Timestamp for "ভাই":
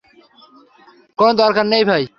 1.85-2.03